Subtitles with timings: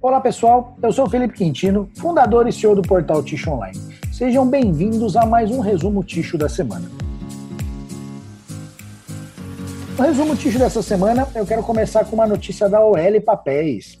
[0.00, 3.76] Olá pessoal, eu sou Felipe Quintino, fundador e CEO do portal Ticho Online.
[4.12, 6.88] Sejam bem-vindos a mais um resumo Ticho da semana.
[9.98, 13.98] No resumo Ticho dessa semana, eu quero começar com uma notícia da OL Papéis.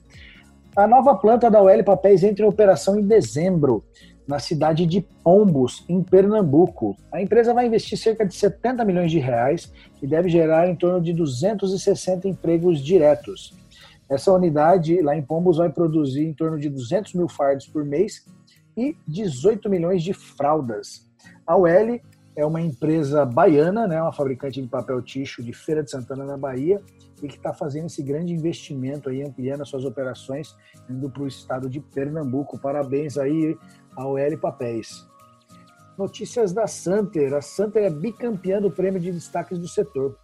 [0.76, 3.82] A nova planta da OL Papéis entra em operação em dezembro,
[4.24, 6.96] na cidade de Pombos, em Pernambuco.
[7.10, 11.00] A empresa vai investir cerca de 70 milhões de reais e deve gerar em torno
[11.00, 13.58] de 260 empregos diretos.
[14.10, 18.24] Essa unidade lá em Pombos vai produzir em torno de 200 mil fardos por mês
[18.76, 21.06] e 18 milhões de fraldas.
[21.46, 22.00] A UL
[22.36, 26.36] é uma empresa baiana, né, uma fabricante de papel ticho de Feira de Santana, na
[26.36, 26.80] Bahia,
[27.20, 30.56] e que está fazendo esse grande investimento aí, ampliando as suas operações,
[30.88, 32.56] indo para o estado de Pernambuco.
[32.56, 33.58] Parabéns aí
[33.96, 35.04] ao UL Papéis.
[35.98, 37.34] Notícias da Santer.
[37.34, 40.16] A Santer é bicampeã do prêmio de destaques do setor.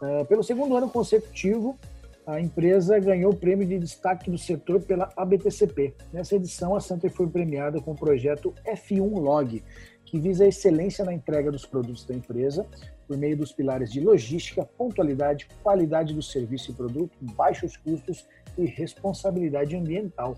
[0.00, 1.78] Uh, pelo segundo ano consecutivo,
[2.26, 5.94] a empresa ganhou o prêmio de destaque do setor pela ABTCP.
[6.12, 9.62] Nessa edição, a Santer foi premiada com o projeto F1 Log,
[10.04, 12.66] que visa a excelência na entrega dos produtos da empresa
[13.06, 18.66] por meio dos pilares de logística, pontualidade, qualidade do serviço e produto, baixos custos e
[18.66, 20.36] responsabilidade ambiental.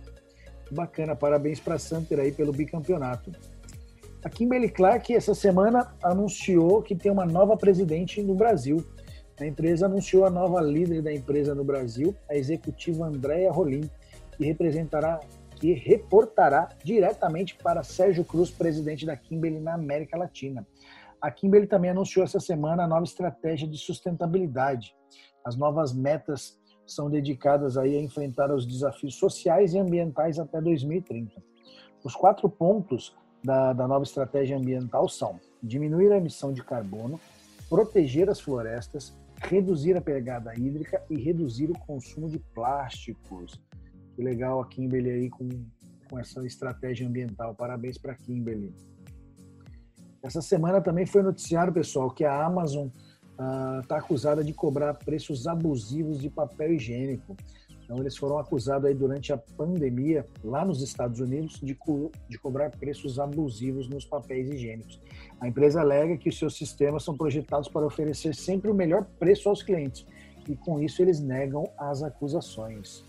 [0.71, 3.31] Bacana, parabéns para a Santer aí pelo bicampeonato.
[4.25, 8.83] A Kimberly Clark essa semana anunciou que tem uma nova presidente no Brasil.
[9.41, 13.89] A empresa anunciou a nova líder da empresa no Brasil, a executiva Andréa Rolim,
[14.37, 15.21] que representará
[15.63, 20.67] que reportará diretamente para Sérgio Cruz, presidente da Kimberly na América Latina.
[21.21, 24.93] A Kimberly também anunciou essa semana a nova estratégia de sustentabilidade.
[25.45, 31.41] As novas metas são dedicadas aí a enfrentar os desafios sociais e ambientais até 2030.
[32.03, 37.21] Os quatro pontos da, da nova estratégia ambiental são diminuir a emissão de carbono,
[37.73, 43.59] proteger as florestas, reduzir a pegada hídrica e reduzir o consumo de plásticos.
[44.15, 45.49] Que legal a Kimberly aí com,
[46.07, 47.55] com essa estratégia ambiental.
[47.55, 48.75] Parabéns para a Kimberly.
[50.23, 52.89] Essa semana também foi noticiado, pessoal, que a Amazon
[53.81, 57.35] está uh, acusada de cobrar preços abusivos de papel higiênico.
[57.85, 62.39] Então, eles foram acusados aí durante a pandemia, lá nos Estados Unidos, de, co de
[62.39, 65.01] cobrar preços abusivos nos papéis higiênicos.
[65.41, 69.49] A empresa alega que os seus sistemas são projetados para oferecer sempre o melhor preço
[69.49, 70.07] aos clientes,
[70.49, 73.05] e com isso eles negam as acusações.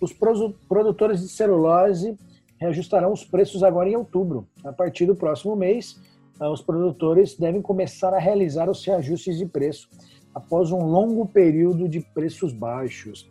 [0.00, 2.16] Os produtores de celulose
[2.58, 4.46] reajustarão os preços agora em outubro.
[4.64, 6.00] A partir do próximo mês,
[6.38, 9.88] ah, os produtores devem começar a realizar os reajustes de preço
[10.34, 13.30] após um longo período de preços baixos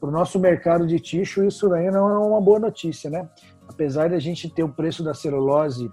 [0.00, 3.28] para o nosso mercado de ticho, isso aí não é uma boa notícia, né?
[3.66, 5.90] Apesar de a gente ter o preço da celulose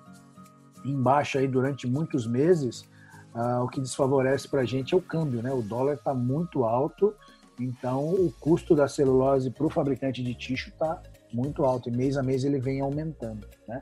[0.86, 2.88] em baixa aí durante muitos meses,
[3.34, 5.52] ah, o que desfavorece para a gente é o câmbio, né?
[5.52, 7.16] O dólar está muito alto,
[7.60, 11.02] então o custo da celulose para o fabricante de ticho está
[11.34, 13.80] muito alto e mês a mês ele vem aumentando, né?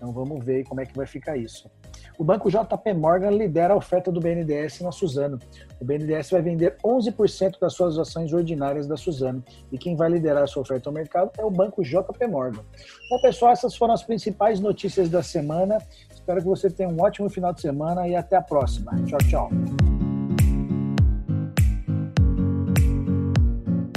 [0.00, 1.70] Então vamos ver como é que vai ficar isso.
[2.18, 5.38] O banco JP Morgan lidera a oferta do BNDES na Suzano.
[5.78, 9.44] O BNDES vai vender 11% das suas ações ordinárias da Suzano.
[9.70, 12.62] E quem vai liderar a sua oferta ao mercado é o banco JP Morgan.
[13.10, 15.76] Bom, pessoal, essas foram as principais notícias da semana.
[16.10, 18.92] Espero que você tenha um ótimo final de semana e até a próxima.
[19.04, 19.89] Tchau, tchau.